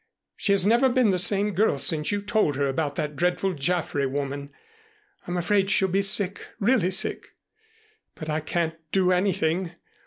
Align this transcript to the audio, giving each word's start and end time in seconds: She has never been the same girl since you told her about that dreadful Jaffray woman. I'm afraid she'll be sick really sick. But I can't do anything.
She 0.35 0.51
has 0.53 0.65
never 0.65 0.89
been 0.89 1.11
the 1.11 1.19
same 1.19 1.51
girl 1.51 1.77
since 1.77 2.11
you 2.11 2.23
told 2.23 2.55
her 2.55 2.67
about 2.67 2.95
that 2.95 3.15
dreadful 3.15 3.53
Jaffray 3.53 4.07
woman. 4.07 4.49
I'm 5.27 5.37
afraid 5.37 5.69
she'll 5.69 5.89
be 5.89 6.01
sick 6.01 6.47
really 6.59 6.89
sick. 6.89 7.35
But 8.15 8.27
I 8.27 8.39
can't 8.39 8.73
do 8.91 9.11
anything. 9.11 9.75